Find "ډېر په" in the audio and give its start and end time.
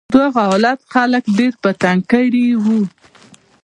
1.37-1.69